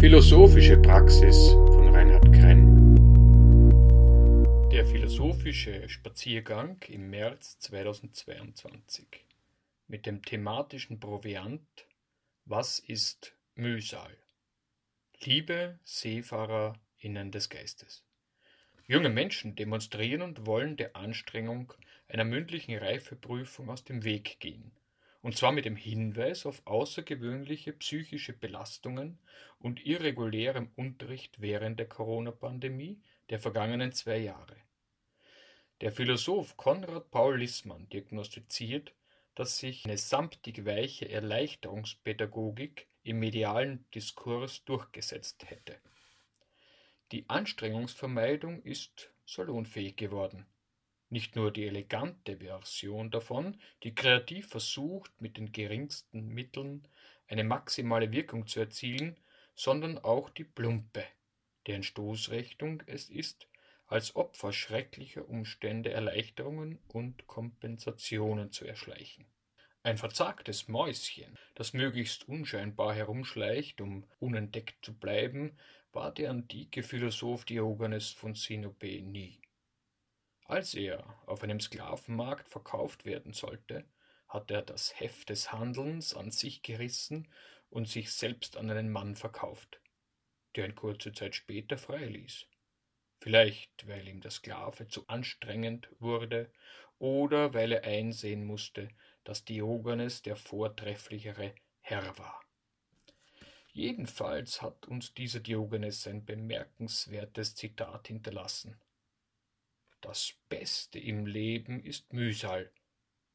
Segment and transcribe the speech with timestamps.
[0.00, 2.96] Philosophische Praxis von Reinhard Krenn
[4.72, 9.26] Der philosophische Spaziergang im März 2022
[9.88, 11.60] mit dem thematischen Proviant
[12.46, 14.16] Was ist Mühsal?
[15.22, 18.02] Liebe SeefahrerInnen des Geistes.
[18.86, 21.74] Junge Menschen demonstrieren und wollen der Anstrengung
[22.08, 24.72] einer mündlichen Reifeprüfung aus dem Weg gehen
[25.22, 29.18] und zwar mit dem Hinweis auf außergewöhnliche psychische Belastungen
[29.58, 34.56] und irregulärem Unterricht während der Corona-Pandemie der vergangenen zwei Jahre.
[35.82, 38.94] Der Philosoph Konrad Paul Lissmann diagnostiziert,
[39.34, 45.76] dass sich eine samtig weiche Erleichterungspädagogik im medialen Diskurs durchgesetzt hätte.
[47.12, 50.46] Die Anstrengungsvermeidung ist salonfähig geworden
[51.10, 56.86] nicht nur die elegante Version davon, die kreativ versucht, mit den geringsten Mitteln
[57.28, 59.16] eine maximale Wirkung zu erzielen,
[59.54, 61.04] sondern auch die plumpe,
[61.66, 63.46] deren Stoßrichtung es ist,
[63.86, 69.26] als Opfer schrecklicher Umstände Erleichterungen und Kompensationen zu erschleichen.
[69.82, 75.56] Ein verzagtes Mäuschen, das möglichst unscheinbar herumschleicht, um unentdeckt zu bleiben,
[75.92, 79.39] war der antike Philosoph Diogenes von Sinope nie.
[80.50, 83.84] Als er auf einem Sklavenmarkt verkauft werden sollte,
[84.26, 87.28] hat er das Heft des Handelns an sich gerissen
[87.68, 89.80] und sich selbst an einen Mann verkauft,
[90.56, 92.46] der ihn kurze Zeit später freiließ.
[93.20, 96.50] Vielleicht, weil ihm der Sklave zu anstrengend wurde
[96.98, 98.88] oder weil er einsehen musste,
[99.22, 102.40] dass Diogenes der vortrefflichere Herr war.
[103.72, 108.80] Jedenfalls hat uns dieser Diogenes ein bemerkenswertes Zitat hinterlassen.
[110.00, 112.70] Das Beste im Leben ist Mühsal.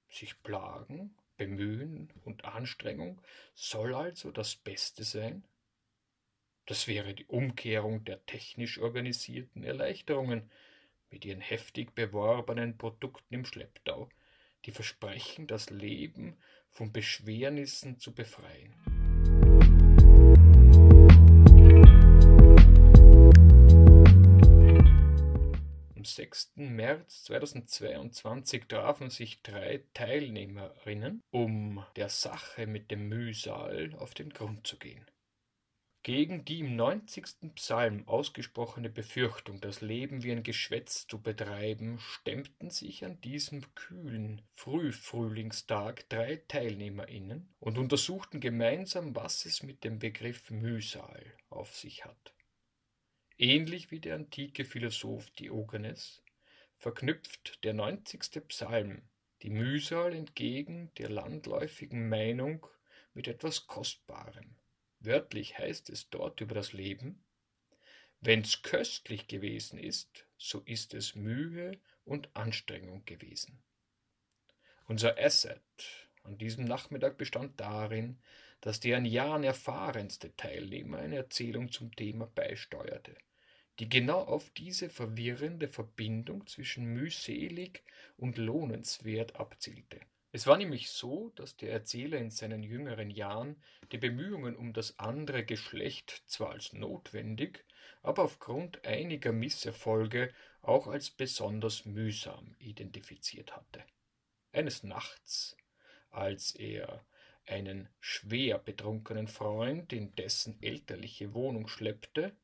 [0.09, 3.21] Sich plagen, bemühen und Anstrengung
[3.53, 5.43] soll also das Beste sein?
[6.65, 10.49] Das wäre die Umkehrung der technisch organisierten Erleichterungen
[11.11, 14.09] mit ihren heftig beworbenen Produkten im Schlepptau,
[14.65, 16.37] die versprechen, das Leben
[16.71, 18.94] von Beschwernissen zu befreien.
[26.15, 26.53] 6.
[26.55, 34.65] März 2022 trafen sich drei Teilnehmerinnen, um der Sache mit dem Mühsal auf den Grund
[34.65, 35.05] zu gehen.
[36.03, 37.55] Gegen die im 90.
[37.55, 44.43] Psalm ausgesprochene Befürchtung, das Leben wie ein Geschwätz zu betreiben, stemmten sich an diesem kühlen
[44.53, 52.34] Frühfrühlingstag drei TeilnehmerInnen und untersuchten gemeinsam, was es mit dem Begriff Mühsal auf sich hat.
[53.37, 56.23] Ähnlich wie der antike Philosoph Diogenes
[56.77, 59.01] verknüpft der neunzigste Psalm
[59.41, 62.65] die Mühsal entgegen der landläufigen Meinung
[63.13, 64.55] mit etwas Kostbarem.
[64.99, 67.25] Wörtlich heißt es dort über das Leben,
[68.21, 73.61] wenn's köstlich gewesen ist, so ist es Mühe und Anstrengung gewesen.
[74.87, 75.61] Unser Asset
[76.23, 78.17] an diesem Nachmittag bestand darin,
[78.65, 83.15] dass der an Jahren erfahrenste Teilnehmer eine Erzählung zum Thema beisteuerte,
[83.77, 87.83] die genau auf diese verwirrende Verbindung zwischen mühselig
[88.17, 89.99] und lohnenswert abzielte.
[90.31, 93.61] Es war nämlich so, dass der Erzähler in seinen jüngeren Jahren
[93.91, 97.63] die Bemühungen um das andere Geschlecht zwar als notwendig,
[98.01, 100.33] aber aufgrund einiger Misserfolge
[100.63, 103.83] auch als besonders mühsam identifiziert hatte.
[104.53, 105.55] Eines Nachts,
[106.09, 107.05] als er
[107.47, 112.35] einen schwer betrunkenen Freund in dessen elterliche Wohnung schleppte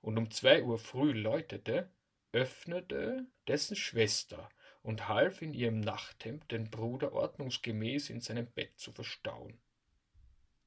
[0.00, 1.90] und um zwei Uhr früh läutete,
[2.32, 4.48] öffnete dessen Schwester
[4.82, 9.58] und half in ihrem Nachthemd den Bruder ordnungsgemäß in seinem Bett zu verstauen.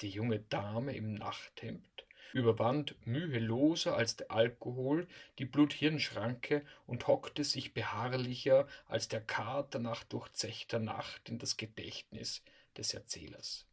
[0.01, 7.73] Die junge Dame im Nachthemd überwand müheloser als der Alkohol die Bluthirnschranke und hockte sich
[7.73, 12.43] beharrlicher als der Kater nach durchzechter Nacht in das Gedächtnis
[12.75, 13.67] des Erzählers.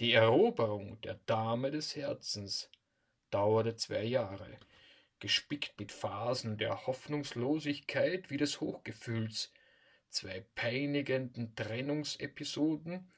[0.00, 2.70] Die Eroberung der Dame des Herzens
[3.30, 4.60] dauerte zwei Jahre,
[5.18, 9.52] gespickt mit Phasen der Hoffnungslosigkeit wie des Hochgefühls,
[10.08, 13.10] zwei peinigenden Trennungsepisoden,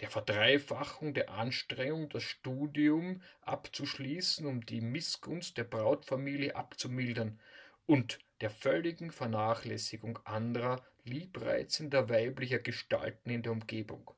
[0.00, 7.40] der Verdreifachung der Anstrengung, das Studium abzuschließen, um die Missgunst der Brautfamilie abzumildern,
[7.86, 14.10] und der völligen Vernachlässigung anderer, liebreizender weiblicher Gestalten in der Umgebung,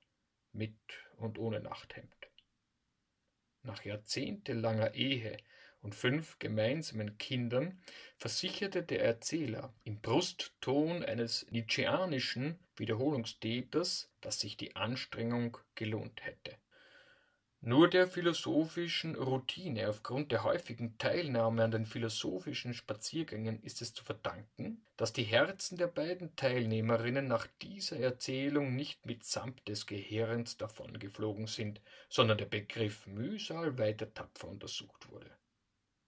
[0.52, 0.76] mit
[1.16, 2.14] und ohne Nachthemd.
[3.62, 5.36] Nach jahrzehntelanger Ehe
[5.80, 7.80] und fünf gemeinsamen Kindern
[8.16, 16.56] versicherte der Erzähler im Brustton eines nietzscheanischen Wiederholungstäters, dass sich die Anstrengung gelohnt hätte.
[17.60, 24.05] Nur der philosophischen Routine aufgrund der häufigen Teilnahme an den philosophischen Spaziergängen ist es zu
[24.05, 31.49] verdanken, dass die Herzen der beiden Teilnehmerinnen nach dieser Erzählung nicht mitsamt des Gehirns davongeflogen
[31.49, 35.31] sind, sondern der Begriff Mühsal weiter tapfer untersucht wurde.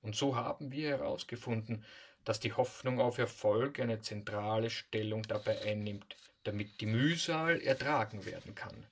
[0.02, 1.84] Und so haben wir herausgefunden,
[2.24, 8.54] dass die Hoffnung auf Erfolg eine zentrale Stellung dabei einnimmt, damit die Mühsal ertragen werden
[8.54, 8.86] kann.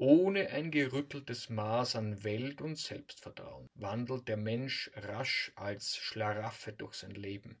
[0.00, 6.94] Ohne ein gerütteltes Maß an Welt- und Selbstvertrauen wandelt der Mensch rasch als Schlarafffe durch
[6.94, 7.60] sein Leben.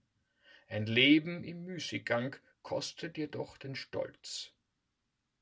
[0.68, 4.52] Ein Leben im Müßiggang kostet jedoch den Stolz.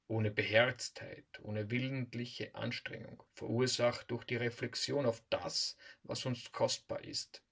[0.08, 7.42] Ohne Beherztheit, ohne willentliche Anstrengung, verursacht durch die Reflexion auf das, was uns kostbar ist,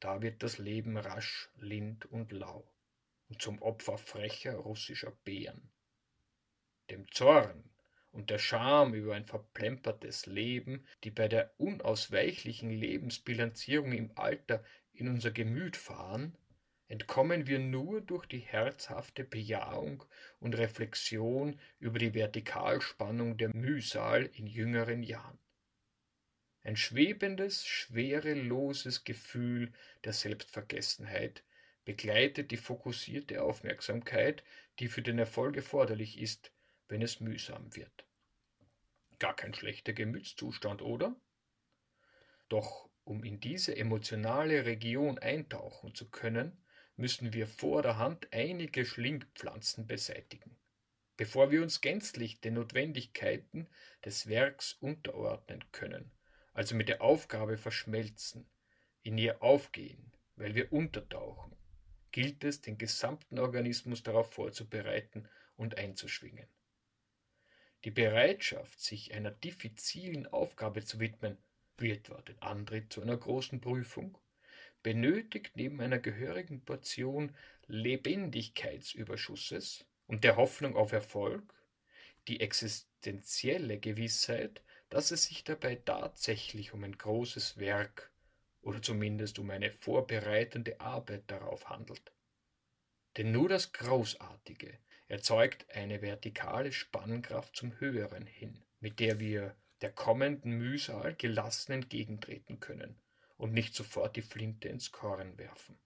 [0.00, 2.68] da wird das Leben rasch lind und lau
[3.28, 5.70] und zum Opfer frecher russischer Bären.
[6.90, 7.70] Dem Zorn,
[8.12, 15.08] und der Scham über ein verplempertes Leben, die bei der unausweichlichen Lebensbilanzierung im Alter in
[15.08, 16.36] unser Gemüt fahren,
[16.88, 20.02] entkommen wir nur durch die herzhafte Bejahung
[20.40, 25.38] und Reflexion über die Vertikalspannung der Mühsal in jüngeren Jahren.
[26.62, 29.72] Ein schwebendes, schwereloses Gefühl
[30.04, 31.44] der Selbstvergessenheit
[31.84, 34.42] begleitet die fokussierte Aufmerksamkeit,
[34.78, 36.52] die für den Erfolg erforderlich ist,
[36.90, 38.04] wenn es mühsam wird.
[39.18, 41.14] Gar kein schlechter Gemütszustand, oder?
[42.48, 46.64] Doch um in diese emotionale Region eintauchen zu können,
[46.96, 50.58] müssen wir vor der Hand einige Schlingpflanzen beseitigen,
[51.16, 53.68] bevor wir uns gänzlich den Notwendigkeiten
[54.04, 56.10] des Werks unterordnen können,
[56.52, 58.50] also mit der Aufgabe verschmelzen,
[59.02, 61.56] in ihr aufgehen, weil wir untertauchen,
[62.10, 66.48] gilt es, den gesamten Organismus darauf vorzubereiten und einzuschwingen.
[67.84, 71.38] Die Bereitschaft, sich einer diffizilen Aufgabe zu widmen,
[71.78, 74.18] wie etwa den Antritt zu einer großen Prüfung,
[74.82, 77.34] benötigt neben einer gehörigen Portion
[77.68, 81.54] Lebendigkeitsüberschusses und der Hoffnung auf Erfolg
[82.28, 88.10] die existenzielle Gewissheit, dass es sich dabei tatsächlich um ein großes Werk
[88.62, 92.12] oder zumindest um eine vorbereitende Arbeit darauf handelt.
[93.16, 94.78] Denn nur das Großartige,
[95.10, 102.60] erzeugt eine vertikale Spannkraft zum Höheren hin, mit der wir der kommenden Mühsal gelassen entgegentreten
[102.60, 102.96] können
[103.36, 105.76] und nicht sofort die Flinte ins Korn werfen.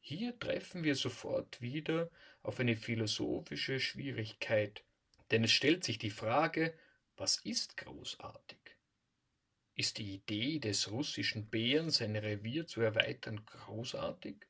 [0.00, 2.10] Hier treffen wir sofort wieder
[2.42, 4.84] auf eine philosophische Schwierigkeit,
[5.30, 6.74] denn es stellt sich die Frage,
[7.16, 8.58] was ist großartig?
[9.74, 14.46] Ist die Idee des russischen Bären, sein Revier zu erweitern, großartig?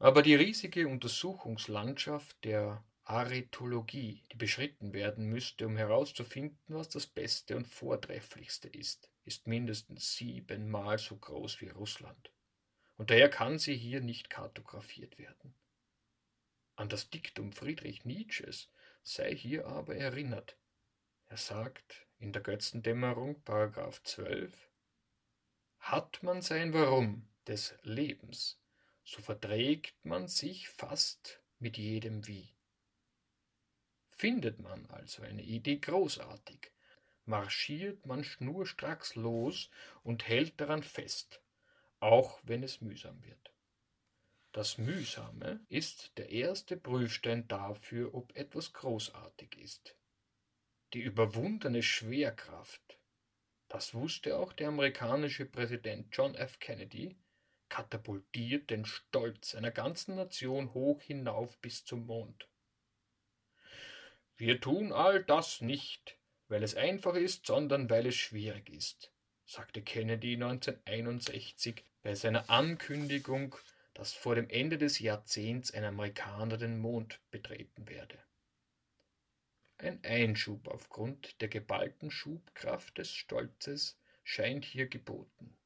[0.00, 7.54] Aber die riesige Untersuchungslandschaft der Arethologie, die beschritten werden müsste, um herauszufinden, was das Beste
[7.54, 12.32] und Vortrefflichste ist, ist mindestens siebenmal so groß wie Russland.
[12.96, 15.54] Und daher kann sie hier nicht kartografiert werden.
[16.76, 18.70] An das Diktum Friedrich Nietzsches
[19.02, 20.56] sei hier aber erinnert.
[21.26, 24.70] Er sagt in der Götzendämmerung, Paragraph 12,
[25.78, 28.59] hat man sein Warum des Lebens
[29.10, 32.54] so verträgt man sich fast mit jedem Wie.
[34.12, 36.70] Findet man also eine Idee großartig,
[37.24, 39.68] marschiert man schnurstracks los
[40.04, 41.42] und hält daran fest,
[41.98, 43.52] auch wenn es mühsam wird.
[44.52, 49.96] Das Mühsame ist der erste Prüfstein dafür, ob etwas großartig ist.
[50.92, 53.00] Die überwundene Schwerkraft,
[53.66, 56.60] das wusste auch der amerikanische Präsident John F.
[56.60, 57.16] Kennedy,
[57.70, 62.46] katapultiert den Stolz einer ganzen Nation hoch hinauf bis zum Mond.
[64.36, 69.12] Wir tun all das nicht, weil es einfach ist, sondern weil es schwierig ist,
[69.46, 73.56] sagte Kennedy 1961 bei seiner Ankündigung,
[73.94, 78.18] dass vor dem Ende des Jahrzehnts ein Amerikaner den Mond betreten werde.
[79.76, 85.56] Ein Einschub aufgrund der geballten Schubkraft des Stolzes scheint hier geboten.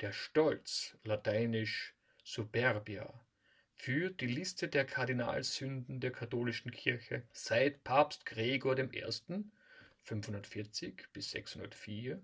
[0.00, 3.12] Der Stolz, lateinisch Superbia,
[3.74, 9.04] führt die Liste der Kardinalsünden der katholischen Kirche seit Papst Gregor I.
[10.04, 12.22] 540 bis 604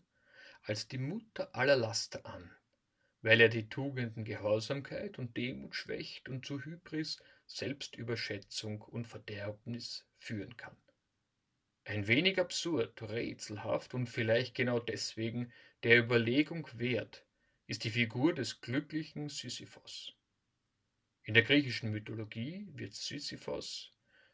[0.63, 2.49] als die Mutter aller Laster an,
[3.23, 10.57] weil er die Tugenden Gehorsamkeit und Demut schwächt und zu Hybris, Selbstüberschätzung und Verderbnis führen
[10.57, 10.77] kann.
[11.85, 15.53] Ein wenig absurd, rätselhaft und vielleicht genau deswegen
[15.83, 17.24] der Überlegung wert,
[17.67, 20.15] ist die Figur des glücklichen Sisyphos.
[21.23, 23.93] In der griechischen Mythologie wird Sisyphos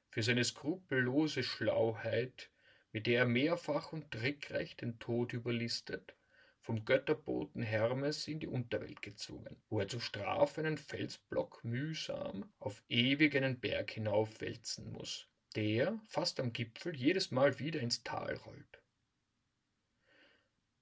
[0.09, 2.51] für seine skrupellose Schlauheit
[2.93, 6.17] mit der er mehrfach und trickreich den Tod überlistet,
[6.61, 12.83] vom Götterboten Hermes in die Unterwelt gezwungen, wo er zur Strafe einen Felsblock mühsam auf
[12.89, 18.80] ewig einen Berg hinaufwälzen muss, der, fast am Gipfel, jedes Mal wieder ins Tal rollt.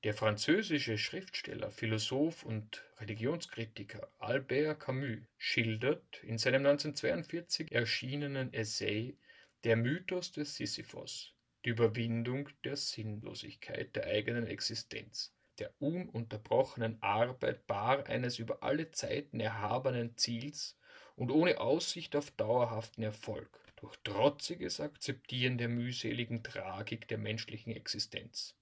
[0.04, 9.16] Der französische Schriftsteller, Philosoph und Religionskritiker Albert Camus schildert in seinem 1942 erschienenen Essay
[9.64, 18.06] Der Mythos des Sisyphos die Überwindung der Sinnlosigkeit der eigenen Existenz, der ununterbrochenen Arbeit bar
[18.06, 20.78] eines über alle Zeiten erhabenen Ziels
[21.16, 28.54] und ohne Aussicht auf dauerhaften Erfolg, durch trotziges Akzeptieren der mühseligen Tragik der menschlichen Existenz.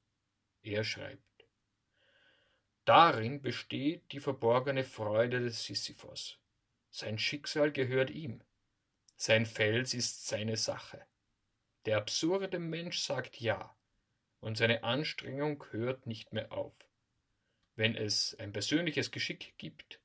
[0.67, 1.23] Er schreibt
[2.85, 6.39] Darin besteht die verborgene Freude des Sisyphos.
[6.91, 8.43] Sein Schicksal gehört ihm.
[9.17, 11.07] Sein Fels ist seine Sache.
[11.85, 13.77] Der absurde Mensch sagt Ja,
[14.41, 16.75] und seine Anstrengung hört nicht mehr auf.
[17.77, 20.01] Wenn es ein persönliches Geschick gibt,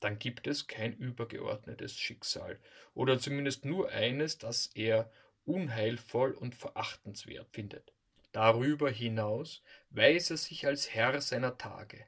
[0.00, 2.60] dann gibt es kein übergeordnetes Schicksal,
[2.92, 5.10] oder zumindest nur eines, das er
[5.46, 7.94] unheilvoll und verachtenswert findet.
[8.32, 12.06] Darüber hinaus weiß er sich als Herr seiner Tage,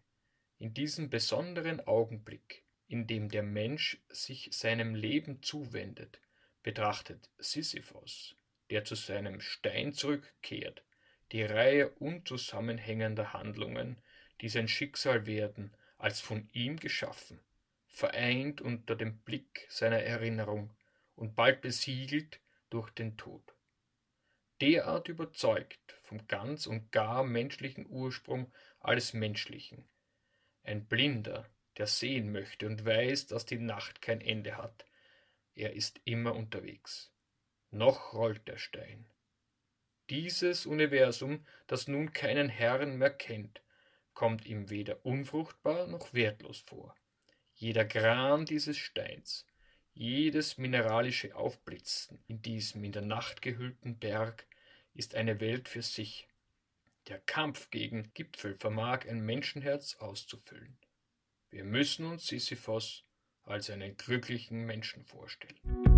[0.59, 6.21] in diesem besonderen Augenblick, in dem der Mensch sich seinem Leben zuwendet,
[6.63, 8.37] betrachtet Sisyphos,
[8.71, 10.83] der zu seinem Stein zurückkehrt,
[11.33, 14.01] die Reihe unzusammenhängender Handlungen,
[14.41, 17.41] die sein Schicksal werden, als von ihm geschaffen,
[17.87, 20.75] vereint unter dem Blick seiner Erinnerung
[21.17, 22.41] und bald besiegelt
[22.71, 23.54] durch den Tod.
[24.61, 29.89] Derart überzeugt vom ganz und gar menschlichen Ursprung alles Menschlichen,
[30.63, 34.87] ein Blinder, der sehen möchte und weiß, dass die Nacht kein Ende hat.
[35.55, 37.11] Er ist immer unterwegs.
[37.71, 39.07] Noch rollt der Stein.
[40.11, 43.63] Dieses Universum, das nun keinen Herrn mehr kennt,
[44.13, 46.95] kommt ihm weder unfruchtbar noch wertlos vor.
[47.55, 49.47] Jeder Gran dieses Steins,
[49.95, 54.47] jedes mineralische Aufblitzen in diesem in der Nacht gehüllten Berg
[54.93, 56.29] ist eine Welt für sich,
[57.09, 60.77] der Kampf gegen Gipfel vermag ein Menschenherz auszufüllen.
[61.51, 63.05] Wir müssen uns Sisyphos
[63.45, 65.94] als einen glücklichen Menschen vorstellen.